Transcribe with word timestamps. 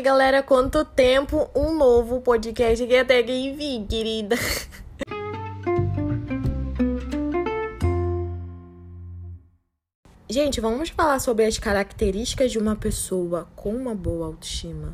galera, 0.00 0.42
quanto 0.42 0.84
tempo 0.84 1.50
um 1.54 1.74
novo 1.74 2.20
podcast 2.20 2.86
que 2.86 2.96
até 2.96 3.22
que 3.22 3.32
enfim, 3.32 3.84
querida. 3.88 4.36
Gente, 10.30 10.60
vamos 10.60 10.90
falar 10.90 11.18
sobre 11.18 11.46
as 11.46 11.58
características 11.58 12.52
de 12.52 12.58
uma 12.58 12.76
pessoa 12.76 13.48
com 13.56 13.74
uma 13.74 13.94
boa 13.94 14.26
autoestima. 14.26 14.92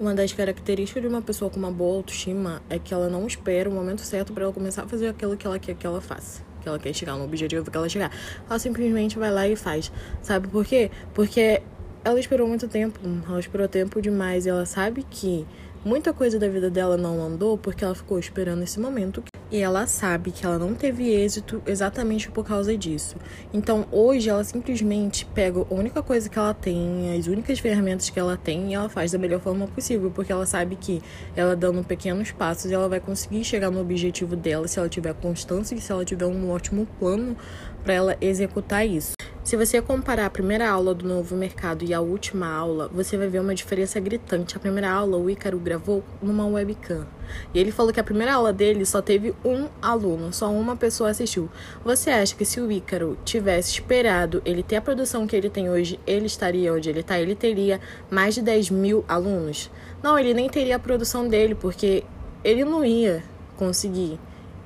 Uma 0.00 0.14
das 0.14 0.32
características 0.32 1.02
de 1.02 1.08
uma 1.08 1.20
pessoa 1.20 1.50
com 1.50 1.58
uma 1.58 1.70
boa 1.70 1.96
autoestima 1.96 2.62
é 2.70 2.78
que 2.78 2.94
ela 2.94 3.08
não 3.08 3.26
espera 3.26 3.68
o 3.68 3.72
momento 3.72 4.00
certo 4.00 4.32
para 4.32 4.44
ela 4.44 4.52
começar 4.52 4.84
a 4.84 4.88
fazer 4.88 5.08
aquilo 5.08 5.36
que 5.36 5.46
ela 5.46 5.58
quer 5.58 5.74
que 5.74 5.86
ela 5.86 6.00
faça. 6.00 6.42
Que 6.62 6.68
ela 6.68 6.78
quer 6.78 6.94
chegar 6.94 7.16
no 7.16 7.24
objetivo 7.24 7.70
que 7.70 7.76
ela 7.76 7.88
chegar. 7.88 8.10
Ela 8.48 8.58
simplesmente 8.58 9.18
vai 9.18 9.30
lá 9.30 9.46
e 9.46 9.54
faz. 9.54 9.92
Sabe 10.22 10.48
por 10.48 10.64
quê? 10.64 10.90
Porque 11.12 11.60
ela 12.04 12.20
esperou 12.20 12.46
muito 12.46 12.68
tempo. 12.68 13.00
Ela 13.26 13.40
esperou 13.40 13.66
tempo 13.66 14.00
demais. 14.00 14.44
E 14.44 14.50
ela 14.50 14.66
sabe 14.66 15.04
que 15.08 15.46
muita 15.84 16.12
coisa 16.12 16.38
da 16.38 16.48
vida 16.48 16.70
dela 16.70 16.96
não 16.96 17.20
andou 17.22 17.56
porque 17.56 17.84
ela 17.84 17.94
ficou 17.94 18.18
esperando 18.18 18.62
esse 18.62 18.78
momento 18.78 19.22
e 19.50 19.58
ela 19.58 19.86
sabe 19.86 20.30
que 20.30 20.44
ela 20.44 20.58
não 20.58 20.74
teve 20.74 21.10
êxito 21.10 21.62
exatamente 21.66 22.30
por 22.30 22.44
causa 22.44 22.76
disso. 22.76 23.16
Então 23.52 23.86
hoje 23.92 24.30
ela 24.30 24.42
simplesmente 24.42 25.26
pega 25.26 25.60
a 25.60 25.74
única 25.74 26.02
coisa 26.02 26.28
que 26.28 26.38
ela 26.38 26.54
tem, 26.54 27.14
as 27.16 27.26
únicas 27.26 27.58
ferramentas 27.58 28.08
que 28.08 28.18
ela 28.18 28.36
tem 28.36 28.70
e 28.70 28.74
ela 28.74 28.88
faz 28.88 29.12
da 29.12 29.18
melhor 29.18 29.40
forma 29.40 29.66
possível, 29.68 30.10
porque 30.10 30.32
ela 30.32 30.46
sabe 30.46 30.76
que 30.76 31.02
ela 31.36 31.54
dando 31.54 31.84
pequenos 31.84 32.32
passos 32.32 32.72
ela 32.72 32.88
vai 32.88 32.98
conseguir 32.98 33.44
chegar 33.44 33.70
no 33.70 33.80
objetivo 33.80 34.34
dela 34.34 34.66
se 34.66 34.78
ela 34.78 34.88
tiver 34.88 35.12
constância 35.14 35.74
e 35.74 35.80
se 35.80 35.92
ela 35.92 36.04
tiver 36.04 36.26
um 36.26 36.50
ótimo 36.50 36.88
plano 36.98 37.36
para 37.84 37.92
ela 37.92 38.16
executar 38.20 38.86
isso. 38.86 39.12
Se 39.44 39.58
você 39.58 39.82
comparar 39.82 40.24
a 40.24 40.30
primeira 40.30 40.70
aula 40.70 40.94
do 40.94 41.06
novo 41.06 41.36
mercado 41.36 41.84
e 41.84 41.92
a 41.92 42.00
última 42.00 42.50
aula, 42.50 42.88
você 42.88 43.14
vai 43.18 43.28
ver 43.28 43.40
uma 43.40 43.54
diferença 43.54 44.00
gritante. 44.00 44.56
A 44.56 44.58
primeira 44.58 44.90
aula 44.90 45.18
o 45.18 45.28
Ícaro 45.28 45.58
gravou 45.58 46.02
numa 46.22 46.46
webcam. 46.46 47.06
E 47.52 47.58
ele 47.58 47.70
falou 47.70 47.92
que 47.92 48.00
a 48.00 48.04
primeira 48.04 48.32
aula 48.32 48.54
dele 48.54 48.86
só 48.86 49.02
teve 49.02 49.34
um 49.44 49.68
aluno, 49.82 50.32
só 50.32 50.50
uma 50.50 50.76
pessoa 50.76 51.10
assistiu. 51.10 51.50
Você 51.84 52.08
acha 52.08 52.34
que 52.34 52.46
se 52.46 52.58
o 52.58 52.72
Ícaro 52.72 53.18
tivesse 53.22 53.72
esperado 53.72 54.40
ele 54.46 54.62
ter 54.62 54.76
a 54.76 54.80
produção 54.80 55.26
que 55.26 55.36
ele 55.36 55.50
tem 55.50 55.68
hoje, 55.68 56.00
ele 56.06 56.24
estaria 56.24 56.72
onde 56.72 56.88
ele 56.88 57.00
está? 57.00 57.20
Ele 57.20 57.34
teria 57.34 57.82
mais 58.10 58.34
de 58.34 58.40
10 58.40 58.70
mil 58.70 59.04
alunos? 59.06 59.70
Não, 60.02 60.18
ele 60.18 60.32
nem 60.32 60.48
teria 60.48 60.76
a 60.76 60.78
produção 60.78 61.28
dele, 61.28 61.54
porque 61.54 62.02
ele 62.42 62.64
não 62.64 62.82
ia 62.82 63.22
conseguir. 63.58 64.18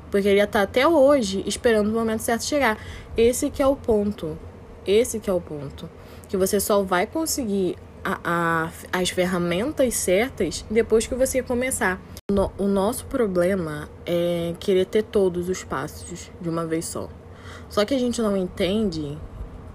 Porque 0.08 0.28
ele 0.28 0.38
ia 0.38 0.44
estar 0.44 0.62
até 0.62 0.86
hoje 0.86 1.42
esperando 1.48 1.88
o 1.88 1.92
momento 1.92 2.20
certo 2.20 2.44
chegar. 2.44 2.78
Esse 3.16 3.50
que 3.50 3.60
é 3.60 3.66
o 3.66 3.74
ponto. 3.74 4.38
Esse 4.88 5.20
que 5.20 5.28
é 5.28 5.32
o 5.34 5.40
ponto. 5.40 5.86
Que 6.30 6.36
você 6.38 6.58
só 6.58 6.82
vai 6.82 7.06
conseguir 7.06 7.76
a, 8.02 8.18
a, 8.24 8.70
as 8.90 9.10
ferramentas 9.10 9.92
certas 9.94 10.64
depois 10.70 11.06
que 11.06 11.14
você 11.14 11.42
começar. 11.42 12.00
No, 12.30 12.50
o 12.56 12.66
nosso 12.66 13.04
problema 13.04 13.86
é 14.06 14.54
querer 14.58 14.86
ter 14.86 15.02
todos 15.02 15.50
os 15.50 15.62
passos 15.62 16.30
de 16.40 16.48
uma 16.48 16.64
vez 16.64 16.86
só. 16.86 17.10
Só 17.68 17.84
que 17.84 17.94
a 17.94 17.98
gente 17.98 18.22
não 18.22 18.34
entende 18.34 19.18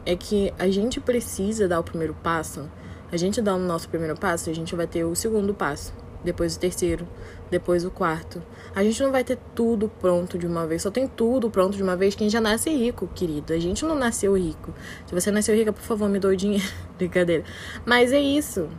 é 0.04 0.16
que 0.16 0.52
a 0.58 0.68
gente 0.68 1.00
precisa 1.00 1.68
dar 1.68 1.80
o 1.80 1.84
primeiro 1.84 2.16
passo. 2.16 2.68
A 3.12 3.18
gente 3.18 3.40
dá 3.40 3.54
o 3.54 3.60
nosso 3.60 3.88
primeiro 3.90 4.18
passo, 4.18 4.50
a 4.50 4.54
gente 4.54 4.76
vai 4.76 4.88
ter 4.88 5.04
o 5.04 5.16
segundo 5.16 5.54
passo 5.54 5.94
depois 6.24 6.56
o 6.56 6.60
terceiro, 6.60 7.08
depois 7.52 7.86
o 7.86 7.92
quarto. 7.92 8.42
A 8.76 8.84
gente 8.84 9.02
não 9.02 9.12
vai 9.12 9.24
ter 9.24 9.38
tudo 9.54 9.90
pronto 9.90 10.38
de 10.38 10.48
uma 10.48 10.66
vez, 10.66 10.82
só 10.82 10.92
tem 10.92 11.08
tudo 11.08 11.50
pronto 11.50 11.76
de 11.76 11.84
uma 11.84 11.96
vez 11.96 12.16
quem 12.16 12.30
já 12.30 12.42
nasce 12.42 12.70
rico, 12.70 13.08
querido. 13.14 13.54
A 13.54 13.60
gente 13.60 13.86
não 13.86 13.96
nasceu 13.96 14.38
rico. 14.38 14.74
Se 15.06 15.14
você 15.14 15.32
nasceu 15.32 15.56
rica, 15.56 15.74
por 15.74 15.84
favor, 15.84 16.10
me 16.10 16.20
doe 16.20 16.36
dinheiro. 16.36 16.68
Brincadeira. 16.98 17.44
Mas 17.86 18.12
é 18.12 18.20
isso. 18.20 18.70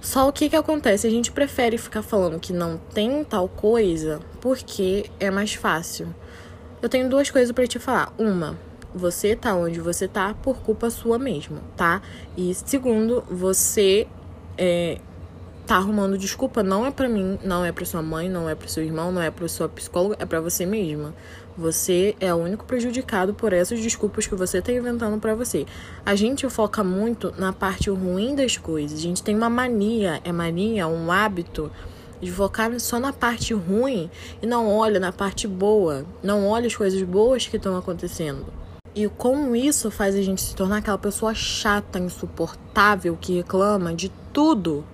Só 0.00 0.28
o 0.28 0.32
que 0.32 0.48
que 0.48 0.56
acontece? 0.56 1.06
A 1.06 1.10
gente 1.10 1.32
prefere 1.32 1.76
ficar 1.78 2.02
falando 2.02 2.38
que 2.38 2.52
não 2.52 2.78
tem 2.94 3.24
tal 3.24 3.48
coisa 3.48 4.20
porque 4.40 5.10
é 5.18 5.30
mais 5.30 5.54
fácil. 5.54 6.14
Eu 6.80 6.88
tenho 6.88 7.08
duas 7.08 7.30
coisas 7.30 7.50
para 7.50 7.66
te 7.66 7.78
falar. 7.78 8.12
Uma, 8.16 8.56
você 8.94 9.34
tá 9.34 9.54
onde 9.54 9.80
você 9.80 10.06
tá 10.06 10.32
por 10.34 10.58
culpa 10.58 10.90
sua 10.90 11.18
mesmo, 11.18 11.58
tá? 11.76 12.00
E 12.36 12.54
segundo, 12.54 13.24
você 13.28 14.06
é, 14.56 15.00
tá 15.66 15.76
arrumando 15.76 16.16
desculpa 16.16 16.62
não 16.62 16.86
é 16.86 16.90
para 16.90 17.08
mim, 17.08 17.38
não 17.42 17.64
é 17.64 17.72
para 17.72 17.84
sua 17.84 18.00
mãe, 18.00 18.28
não 18.28 18.48
é 18.48 18.54
para 18.54 18.68
seu 18.68 18.84
irmão, 18.84 19.10
não 19.10 19.20
é 19.20 19.30
para 19.30 19.48
sua 19.48 19.68
psicóloga, 19.68 20.16
é 20.18 20.24
para 20.24 20.40
você 20.40 20.64
mesma. 20.64 21.12
Você 21.58 22.14
é 22.20 22.32
o 22.32 22.36
único 22.36 22.64
prejudicado 22.64 23.34
por 23.34 23.52
essas 23.52 23.80
desculpas 23.80 24.26
que 24.26 24.34
você 24.34 24.62
tá 24.62 24.70
inventando 24.70 25.18
para 25.18 25.34
você. 25.34 25.66
A 26.04 26.14
gente 26.14 26.48
foca 26.48 26.84
muito 26.84 27.34
na 27.38 27.52
parte 27.52 27.90
ruim 27.90 28.34
das 28.34 28.56
coisas. 28.56 28.98
A 28.98 29.02
gente 29.02 29.22
tem 29.22 29.34
uma 29.34 29.48
mania, 29.48 30.20
é 30.22 30.30
mania, 30.30 30.86
um 30.86 31.10
hábito 31.10 31.72
de 32.20 32.30
focar 32.30 32.78
só 32.78 33.00
na 33.00 33.12
parte 33.12 33.52
ruim 33.54 34.10
e 34.42 34.46
não 34.46 34.72
olha 34.72 35.00
na 35.00 35.12
parte 35.12 35.48
boa, 35.48 36.04
não 36.22 36.46
olha 36.46 36.66
as 36.66 36.76
coisas 36.76 37.02
boas 37.02 37.46
que 37.46 37.56
estão 37.56 37.76
acontecendo. 37.76 38.46
E 38.94 39.08
como 39.08 39.54
isso 39.54 39.90
faz 39.90 40.14
a 40.14 40.22
gente 40.22 40.40
se 40.40 40.54
tornar 40.54 40.78
aquela 40.78 40.96
pessoa 40.96 41.34
chata, 41.34 41.98
insuportável, 41.98 43.16
que 43.20 43.36
reclama 43.36 43.94
de 43.94 44.10
tudo 44.32 44.84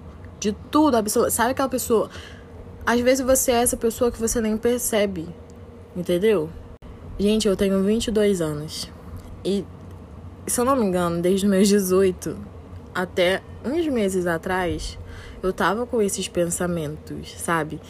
de 0.43 0.53
tudo, 0.73 0.97
absoluto. 0.97 1.31
Sabe 1.31 1.53
aquela 1.53 1.69
pessoa? 1.69 2.11
Às 2.85 2.99
vezes 3.01 3.25
você 3.25 3.53
é 3.53 3.63
essa 3.63 3.77
pessoa 3.77 4.11
que 4.11 4.19
você 4.19 4.41
nem 4.41 4.57
percebe. 4.57 5.29
Entendeu? 5.97 6.51
Gente, 7.17 7.47
eu 7.47 7.57
tenho 7.57 7.81
22 7.81 8.41
anos. 8.41 8.91
E, 9.45 9.65
se 10.45 10.61
eu 10.61 10.65
não 10.65 10.75
me 10.75 10.85
engano, 10.85 11.23
desde 11.23 11.47
meus 11.47 11.69
18 11.69 12.37
até 12.93 13.41
uns 13.65 13.87
meses 13.87 14.27
atrás, 14.27 14.99
eu 15.41 15.53
tava 15.53 15.87
com 15.87 16.03
esses 16.03 16.27
pensamentos, 16.27 17.35
sabe? 17.39 17.81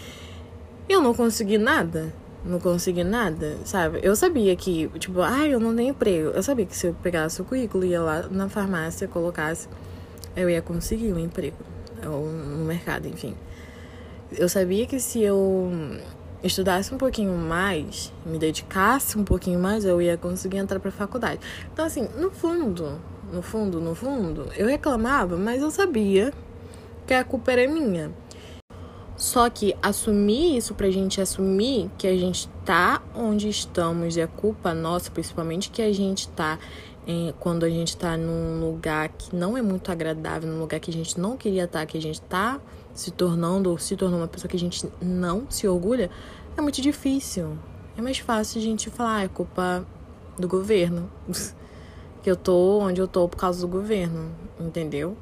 E 0.86 0.92
eu 0.92 1.00
não 1.00 1.14
consegui 1.14 1.56
nada. 1.56 2.12
Não 2.44 2.60
consegui 2.60 3.04
nada, 3.04 3.56
sabe? 3.64 4.00
Eu 4.02 4.14
sabia 4.14 4.54
que, 4.56 4.90
tipo, 4.98 5.22
ai, 5.22 5.46
ah, 5.46 5.52
eu 5.52 5.60
não 5.60 5.74
tenho 5.74 5.90
emprego. 5.90 6.30
Eu 6.30 6.42
sabia 6.42 6.66
que 6.66 6.76
se 6.76 6.88
eu 6.88 6.94
pegasse 7.02 7.40
o 7.40 7.44
currículo, 7.46 7.84
ia 7.84 8.02
lá 8.02 8.26
na 8.30 8.48
farmácia, 8.48 9.08
colocasse, 9.08 9.68
eu 10.36 10.50
ia 10.50 10.60
conseguir 10.60 11.12
um 11.14 11.18
emprego 11.18 11.71
ou 12.06 12.26
no 12.26 12.64
mercado, 12.64 13.06
enfim. 13.06 13.34
Eu 14.36 14.48
sabia 14.48 14.86
que 14.86 14.98
se 14.98 15.20
eu 15.20 15.70
estudasse 16.42 16.94
um 16.94 16.98
pouquinho 16.98 17.36
mais, 17.36 18.12
me 18.24 18.38
dedicasse 18.38 19.16
um 19.18 19.24
pouquinho 19.24 19.60
mais, 19.60 19.84
eu 19.84 20.00
ia 20.00 20.16
conseguir 20.16 20.58
entrar 20.58 20.80
para 20.80 20.90
faculdade. 20.90 21.40
Então 21.72 21.84
assim, 21.84 22.08
no 22.16 22.30
fundo, 22.30 22.98
no 23.32 23.42
fundo, 23.42 23.80
no 23.80 23.94
fundo, 23.94 24.46
eu 24.56 24.66
reclamava, 24.66 25.36
mas 25.36 25.62
eu 25.62 25.70
sabia 25.70 26.32
que 27.06 27.14
a 27.14 27.24
culpa 27.24 27.52
era 27.52 27.70
minha. 27.70 28.10
Só 29.16 29.48
que 29.48 29.76
assumir 29.80 30.56
isso 30.56 30.74
pra 30.74 30.90
gente 30.90 31.20
assumir 31.20 31.88
que 31.96 32.08
a 32.08 32.16
gente 32.16 32.48
tá 32.64 33.00
onde 33.14 33.48
estamos 33.48 34.16
e 34.16 34.22
a 34.22 34.26
culpa 34.26 34.74
nossa, 34.74 35.10
principalmente 35.10 35.70
que 35.70 35.80
a 35.80 35.92
gente 35.92 36.28
tá 36.28 36.58
quando 37.40 37.64
a 37.64 37.70
gente 37.70 37.88
está 37.88 38.16
num 38.16 38.60
lugar 38.60 39.08
que 39.08 39.34
não 39.34 39.56
é 39.56 39.62
muito 39.62 39.90
agradável, 39.90 40.50
num 40.50 40.60
lugar 40.60 40.78
que 40.78 40.90
a 40.90 40.94
gente 40.94 41.18
não 41.18 41.36
queria 41.36 41.64
estar, 41.64 41.80
tá, 41.80 41.86
que 41.86 41.98
a 41.98 42.02
gente 42.02 42.22
está 42.22 42.60
se 42.94 43.10
tornando 43.10 43.70
ou 43.70 43.78
se 43.78 43.96
tornou 43.96 44.20
uma 44.20 44.28
pessoa 44.28 44.48
que 44.48 44.56
a 44.56 44.60
gente 44.60 44.88
não 45.00 45.46
se 45.50 45.66
orgulha, 45.66 46.10
é 46.56 46.60
muito 46.60 46.80
difícil. 46.80 47.56
É 47.96 48.02
mais 48.02 48.18
fácil 48.18 48.60
a 48.60 48.62
gente 48.62 48.90
falar, 48.90 49.16
ah, 49.16 49.24
é 49.24 49.28
culpa 49.28 49.84
do 50.38 50.46
governo. 50.46 51.10
que 52.22 52.30
eu 52.30 52.36
tô 52.36 52.78
onde 52.78 53.00
eu 53.00 53.08
tô 53.08 53.28
por 53.28 53.36
causa 53.36 53.60
do 53.60 53.68
governo, 53.68 54.30
entendeu? 54.58 55.16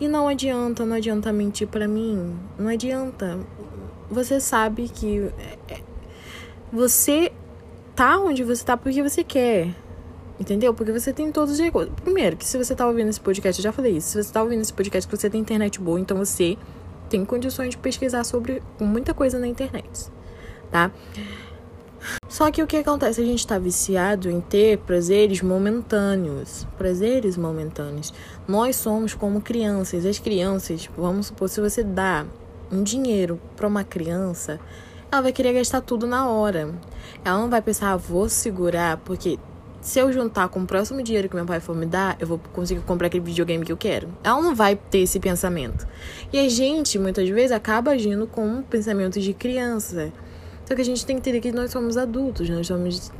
E 0.00 0.08
não 0.08 0.28
adianta, 0.28 0.86
não 0.86 0.96
adianta 0.96 1.32
mentir 1.32 1.68
para 1.68 1.86
mim. 1.86 2.38
Não 2.58 2.68
adianta. 2.68 3.38
Você 4.10 4.40
sabe 4.40 4.88
que 4.88 5.30
é, 5.38 5.74
é, 5.74 5.82
você 6.72 7.32
tá 7.94 8.18
onde 8.18 8.42
você 8.42 8.64
tá 8.64 8.76
porque 8.76 9.02
você 9.02 9.22
quer. 9.22 9.74
Entendeu? 10.38 10.72
Porque 10.72 10.92
você 10.92 11.12
tem 11.12 11.32
todos 11.32 11.54
os 11.54 11.60
recursos. 11.60 11.92
Primeiro, 12.02 12.36
que 12.36 12.44
se 12.46 12.56
você 12.56 12.74
tá 12.74 12.86
ouvindo 12.86 13.08
esse 13.08 13.20
podcast, 13.20 13.60
eu 13.60 13.64
já 13.64 13.72
falei 13.72 13.96
isso. 13.96 14.10
Se 14.10 14.22
você 14.22 14.32
tá 14.32 14.42
ouvindo 14.42 14.60
esse 14.60 14.72
podcast 14.72 15.08
que 15.08 15.16
você 15.16 15.28
tem 15.28 15.40
internet 15.40 15.80
boa, 15.80 15.98
então 15.98 16.16
você 16.16 16.56
tem 17.08 17.24
condições 17.24 17.70
de 17.70 17.78
pesquisar 17.78 18.22
sobre 18.24 18.62
muita 18.78 19.12
coisa 19.12 19.38
na 19.38 19.46
internet, 19.46 20.10
tá? 20.70 20.92
Só 22.28 22.50
que 22.50 22.62
o 22.62 22.66
que 22.66 22.76
acontece? 22.76 23.20
A 23.20 23.24
gente 23.24 23.46
tá 23.46 23.58
viciado 23.58 24.30
em 24.30 24.40
ter 24.40 24.78
prazeres 24.78 25.42
momentâneos. 25.42 26.66
Prazeres 26.76 27.36
momentâneos. 27.36 28.12
Nós 28.46 28.76
somos 28.76 29.14
como 29.14 29.40
crianças. 29.40 30.06
As 30.06 30.18
crianças, 30.18 30.88
vamos 30.96 31.26
supor, 31.26 31.48
se 31.48 31.60
você 31.60 31.82
dá 31.82 32.26
um 32.70 32.82
dinheiro 32.82 33.40
para 33.56 33.66
uma 33.66 33.82
criança, 33.82 34.60
ela 35.10 35.22
vai 35.22 35.32
querer 35.32 35.54
gastar 35.54 35.80
tudo 35.80 36.06
na 36.06 36.28
hora. 36.28 36.72
Ela 37.24 37.38
não 37.38 37.50
vai 37.50 37.62
pensar, 37.62 37.92
ah, 37.92 37.96
vou 37.96 38.28
segurar, 38.28 38.98
porque 38.98 39.38
se 39.80 39.98
eu 40.00 40.12
juntar 40.12 40.48
com 40.48 40.60
o 40.60 40.66
próximo 40.66 41.02
dinheiro 41.02 41.28
que 41.28 41.36
meu 41.36 41.46
pai 41.46 41.60
for 41.60 41.74
me 41.74 41.86
dar, 41.86 42.16
eu 42.20 42.26
vou 42.26 42.40
conseguir 42.52 42.80
comprar 42.82 43.06
aquele 43.06 43.24
videogame 43.24 43.64
que 43.64 43.72
eu 43.72 43.76
quero. 43.76 44.08
Ela 44.24 44.42
não 44.42 44.54
vai 44.54 44.76
ter 44.76 44.98
esse 44.98 45.20
pensamento. 45.20 45.86
E 46.32 46.38
a 46.38 46.48
gente, 46.48 46.98
muitas 46.98 47.28
vezes, 47.28 47.52
acaba 47.52 47.92
agindo 47.92 48.26
com 48.26 48.46
um 48.46 48.62
pensamento 48.62 49.20
de 49.20 49.32
criança. 49.32 50.12
Só 50.66 50.74
que 50.74 50.82
a 50.82 50.84
gente 50.84 51.06
tem 51.06 51.16
que 51.16 51.20
entender 51.20 51.40
que 51.40 51.52
nós 51.52 51.70
somos 51.70 51.96
adultos, 51.96 52.48
nós 52.50 52.66
somos, 52.66 53.12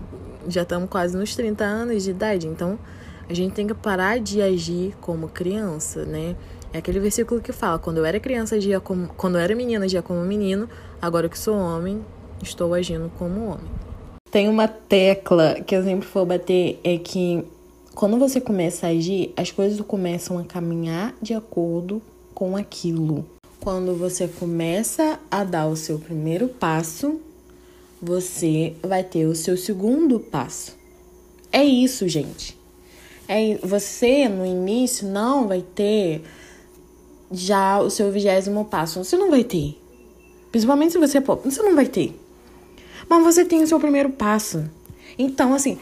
já 0.49 0.63
estamos 0.63 0.91
quase 0.91 1.17
nos 1.17 1.35
30 1.35 1.65
anos 1.65 2.03
de 2.03 2.11
idade, 2.11 2.47
então 2.47 2.79
a 3.29 3.33
gente 3.33 3.55
tem 3.55 3.67
que 3.67 3.75
parar 3.75 4.19
de 4.19 4.43
agir 4.43 4.95
como 5.01 5.29
criança, 5.29 6.05
né? 6.05 6.37
É 6.73 6.79
aquele 6.79 7.01
versículo 7.01 7.41
que 7.41 7.53
fala: 7.53 7.79
quando 7.79 7.99
eu 7.99 8.05
era 8.05 8.21
criança, 8.21 8.57
agia 8.57 8.81
como, 8.81 9.09
quando 9.17 9.37
eu 9.37 9.41
era 9.41 9.55
menina, 9.55 9.85
agia 9.85 10.03
como 10.03 10.21
menino, 10.23 10.69
agora 11.01 11.29
que 11.29 11.39
sou 11.39 11.57
homem, 11.57 12.05
estou 12.43 12.75
agindo 12.75 13.11
como 13.17 13.47
homem. 13.47 13.88
Tem 14.31 14.49
uma 14.49 14.69
tecla 14.69 15.55
que 15.67 15.75
eu 15.75 15.83
sempre 15.83 16.07
vou 16.13 16.27
bater: 16.27 16.79
é 16.85 16.99
que 16.99 17.45
quando 17.95 18.19
você 18.19 18.41
começa 18.41 18.87
a 18.87 18.91
agir, 18.91 19.33
as 19.37 19.51
coisas 19.51 19.81
começam 19.81 20.39
a 20.39 20.45
caminhar 20.45 21.15
de 21.21 21.35
acordo 21.35 22.03
com 22.35 22.57
aquilo. 22.57 23.25
Quando 23.61 23.95
você 23.95 24.29
começa 24.29 25.19
a 25.31 25.43
dar 25.45 25.67
o 25.67 25.77
seu 25.77 25.99
primeiro 25.99 26.49
passo, 26.49 27.21
você 28.01 28.75
vai 28.83 29.03
ter 29.03 29.27
o 29.27 29.35
seu 29.35 29.57
segundo 29.57 30.21
passo. 30.21 30.77
É 31.51 31.65
isso, 31.65 32.07
gente. 32.07 32.57
É, 33.27 33.59
você 33.63 34.29
no 34.29 34.47
início 34.47 35.09
não 35.09 35.49
vai 35.49 35.63
ter 35.63 36.23
já 37.31 37.81
o 37.81 37.91
seu 37.91 38.13
vigésimo 38.13 38.65
passo. 38.67 39.03
Você 39.03 39.17
não 39.17 39.31
vai 39.31 39.43
ter. 39.43 39.77
Principalmente 40.51 40.93
se 40.93 40.99
você 40.99 41.19
é 41.19 41.21
pobre, 41.21 41.51
você 41.51 41.63
não 41.63 41.75
vai 41.75 41.87
ter. 41.87 42.15
Mas 43.09 43.25
você 43.25 43.45
tem 43.45 43.63
o 43.63 43.67
seu 43.67 43.81
primeiro 43.81 44.11
passo. 44.11 44.65
Então, 45.19 45.55
assim, 45.55 45.79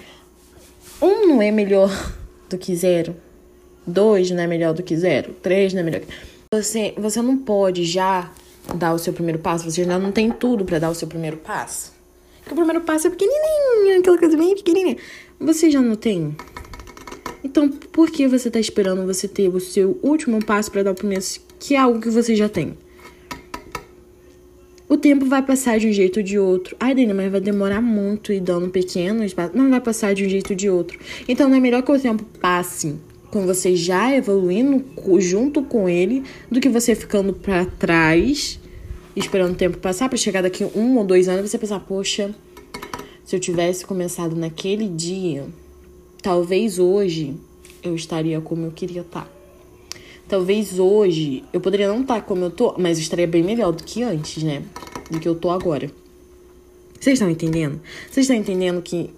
um 1.01 1.27
não 1.27 1.43
é 1.43 1.51
melhor 1.51 1.91
do 2.49 2.57
que 2.57 2.75
zero. 2.75 3.17
Dois 3.87 4.31
não 4.31 4.43
é 4.43 4.47
melhor 4.47 4.75
do 4.75 4.83
que 4.83 4.97
zero. 4.97 5.35
Três 5.43 5.73
não 5.73 5.81
é 5.81 5.83
melhor. 5.85 6.03
Você, 6.53 6.95
você 6.97 7.21
não 7.21 7.37
pode 7.37 7.85
já 7.85 8.31
dar 8.75 8.95
o 8.95 8.99
seu 8.99 9.13
primeiro 9.13 9.39
passo. 9.39 9.71
Você 9.71 9.85
já 9.85 9.99
não 9.99 10.13
tem 10.13 10.31
tudo 10.31 10.65
para 10.65 10.79
dar 10.79 10.91
o 10.91 10.95
seu 10.95 11.09
primeiro 11.09 11.37
passo. 11.37 11.93
Porque 12.41 12.55
o 12.55 12.57
primeiro 12.57 12.81
passo 12.83 13.09
é 13.09 13.11
pequenininho, 13.11 13.99
aquela 13.99 14.19
coisa 14.19 14.37
bem 14.37 14.55
pequenininha. 14.55 14.97
Você 15.41 15.71
já 15.71 15.81
não 15.81 15.97
tem. 15.97 16.37
Então, 17.43 17.69
por 17.69 18.11
que 18.11 18.27
você 18.27 18.51
tá 18.51 18.59
esperando 18.59 19.05
você 19.05 19.29
ter 19.29 19.49
o 19.49 19.61
seu 19.61 19.99
último 20.03 20.45
passo 20.45 20.71
para 20.71 20.85
dar 20.85 20.93
o 20.93 20.95
primeiro, 20.95 21.25
que 21.59 21.75
é 21.75 21.79
algo 21.79 22.01
que 22.01 22.09
você 22.09 22.35
já 22.35 22.49
tem? 22.49 22.77
O 24.97 24.99
tempo 24.99 25.27
vai 25.27 25.43
passar 25.43 25.79
de 25.79 25.87
um 25.87 25.93
jeito 25.93 26.21
ou 26.21 26.23
de 26.23 26.39
outro. 26.39 26.75
Ai, 26.81 26.95
Dani, 26.95 27.13
mas 27.13 27.31
vai 27.31 27.39
demorar 27.39 27.83
muito 27.83 28.33
e 28.33 28.41
dando 28.41 28.71
pequenos 28.71 29.35
passos. 29.35 29.55
Não 29.55 29.69
vai 29.69 29.79
passar 29.79 30.15
de 30.15 30.25
um 30.25 30.29
jeito 30.29 30.53
ou 30.53 30.57
de 30.57 30.71
outro. 30.71 30.99
Então, 31.29 31.51
não 31.51 31.57
é 31.59 31.61
melhor 31.61 31.83
que 31.83 31.93
o 31.93 32.01
tempo 32.01 32.25
passe 32.41 32.95
com 33.31 33.45
você 33.45 33.77
já 33.77 34.17
evoluindo 34.17 34.83
junto 35.19 35.63
com 35.63 35.87
ele 35.87 36.23
do 36.51 36.63
que 36.63 36.71
você 36.71 36.95
ficando 36.95 37.35
para 37.35 37.67
trás, 37.67 38.59
esperando 39.15 39.53
o 39.53 39.55
tempo 39.55 39.77
passar 39.77 40.09
para 40.09 40.17
chegar 40.17 40.43
daqui 40.43 40.65
um 40.75 40.97
ou 40.97 41.05
dois 41.05 41.29
anos 41.29 41.45
e 41.45 41.49
você 41.51 41.59
pensar, 41.59 41.81
poxa, 41.81 42.35
se 43.23 43.37
eu 43.37 43.39
tivesse 43.39 43.85
começado 43.85 44.35
naquele 44.35 44.89
dia, 44.89 45.45
talvez 46.23 46.79
hoje 46.79 47.35
eu 47.83 47.95
estaria 47.95 48.41
como 48.41 48.65
eu 48.65 48.71
queria 48.71 49.03
estar. 49.03 49.27
Tá. 49.27 49.37
Talvez 50.27 50.79
hoje 50.79 51.45
eu 51.53 51.61
poderia 51.61 51.87
não 51.87 52.01
estar 52.01 52.15
tá 52.15 52.21
como 52.23 52.47
eu 52.47 52.51
tô, 52.51 52.75
mas 52.79 52.99
estaria 52.99 53.29
bem 53.29 53.45
melhor 53.45 53.73
do 53.73 53.85
que 53.85 54.03
antes, 54.03 54.43
né? 54.43 54.63
Do 55.11 55.21
que 55.21 55.29
eu 55.29 55.35
tô 55.35 55.51
agora. 55.51 55.91
Vocês 56.99 57.15
estão 57.15 57.31
entendendo? 57.31 57.81
Vocês 58.11 58.25
estão 58.25 58.37
entendendo 58.37 58.83
que 58.83 59.11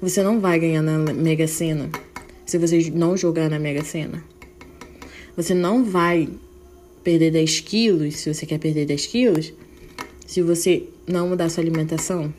você 0.00 0.22
não 0.22 0.40
vai 0.40 0.58
ganhar 0.58 0.82
na 0.82 0.98
Mega 1.12 1.46
Sena 1.46 1.90
se 2.44 2.58
você 2.58 2.90
não 2.90 3.16
jogar 3.16 3.50
na 3.50 3.58
Mega 3.58 3.84
Sena? 3.84 4.24
Você 5.36 5.52
não 5.52 5.84
vai 5.84 6.28
perder 7.04 7.30
10 7.30 7.60
quilos, 7.60 8.16
se 8.16 8.32
você 8.32 8.46
quer 8.46 8.58
perder 8.58 8.86
10 8.86 9.06
quilos, 9.06 9.52
se 10.26 10.42
você 10.42 10.84
não 11.06 11.28
mudar 11.28 11.48
sua 11.50 11.62
alimentação. 11.62 12.32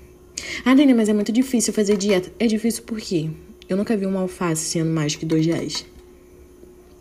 Ah, 0.65 0.73
Dani, 0.73 0.93
mas 0.93 1.09
é 1.09 1.13
muito 1.13 1.31
difícil 1.31 1.73
fazer 1.73 1.97
dieta. 1.97 2.31
É 2.39 2.47
difícil 2.47 2.83
por 2.83 2.99
quê? 2.99 3.29
Eu 3.69 3.77
nunca 3.77 3.95
vi 3.95 4.05
uma 4.05 4.21
alface 4.21 4.65
sendo 4.65 4.89
mais 4.89 5.15
que 5.15 5.25
2 5.25 5.45
reais. 5.45 5.85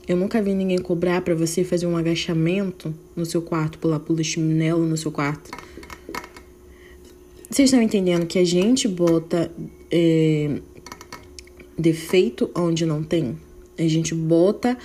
Eu 0.06 0.16
nunca 0.16 0.40
vi 0.40 0.54
ninguém 0.54 0.78
cobrar 0.78 1.20
para 1.22 1.34
você 1.34 1.64
fazer 1.64 1.86
um 1.86 1.96
agachamento 1.96 2.94
no 3.16 3.26
seu 3.26 3.42
quarto, 3.42 3.78
pular 3.78 3.98
pula 3.98 4.22
chinelo 4.22 4.86
no 4.86 4.96
seu 4.96 5.10
quarto. 5.10 5.50
Vocês 7.50 7.70
estão 7.70 7.82
entendendo 7.82 8.26
que 8.26 8.38
a 8.38 8.44
gente 8.44 8.86
bota 8.86 9.50
é, 9.90 10.60
defeito 11.76 12.50
onde 12.54 12.86
não 12.86 13.02
tem? 13.02 13.36
A 13.78 13.88
gente 13.88 14.14
bota 14.14 14.78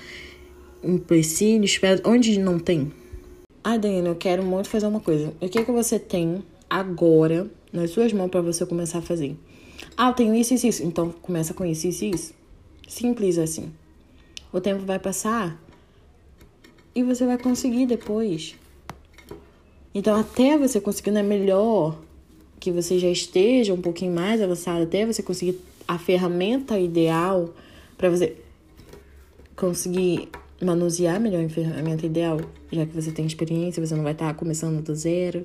empecilhos 0.84 1.80
onde 2.04 2.40
não 2.40 2.58
tem? 2.58 2.92
Ah, 3.64 3.78
Daniela, 3.78 4.10
eu 4.10 4.16
quero 4.16 4.44
muito 4.44 4.70
fazer 4.70 4.88
uma 4.88 5.00
coisa. 5.00 5.34
O 5.40 5.48
que, 5.48 5.64
que 5.64 5.72
você 5.72 6.00
tem 6.00 6.44
agora 6.68 7.50
nas 7.72 7.92
suas 7.92 8.12
mãos 8.12 8.30
para 8.30 8.42
você 8.42 8.66
começar 8.66 9.00
a 9.00 9.02
fazer? 9.04 9.36
Ah, 9.96 10.10
eu 10.10 10.14
tenho 10.14 10.34
isso 10.34 10.54
e 10.54 10.56
isso, 10.56 10.68
isso. 10.68 10.84
Então 10.84 11.12
começa 11.22 11.54
com 11.54 11.64
isso 11.64 11.86
e 11.86 11.90
isso, 11.90 12.06
isso. 12.06 12.34
Simples 12.88 13.38
assim. 13.38 13.72
O 14.52 14.60
tempo 14.60 14.86
vai 14.86 15.00
passar 15.00 15.60
e 16.94 17.04
você 17.04 17.26
vai 17.26 17.38
conseguir 17.38 17.86
depois. 17.86 18.56
Então, 19.94 20.16
até 20.16 20.58
você 20.58 20.80
conseguir, 20.80 21.16
é 21.18 21.24
melhor 21.24 21.98
que 22.60 22.72
você 22.72 23.00
já 23.00 23.10
esteja 23.10 23.74
um 23.74 23.82
pouquinho 23.82 24.14
mais 24.14 24.42
avançado, 24.42 24.84
até 24.84 25.06
você 25.06 25.24
conseguir 25.24 25.60
a 25.88 25.98
ferramenta 25.98 26.80
ideal 26.80 27.54
para 27.98 28.10
você 28.10 28.38
conseguir 29.56 30.30
manusear 30.62 31.20
melhor 31.20 31.44
a 31.44 31.50
ferramenta 31.50 32.06
ideal, 32.06 32.40
já 32.72 32.86
que 32.86 32.94
você 32.94 33.12
tem 33.12 33.26
experiência, 33.26 33.86
você 33.86 33.96
não 33.96 34.04
vai 34.04 34.14
estar 34.14 34.34
começando 34.36 34.82
do 34.82 34.96
zero. 34.96 35.44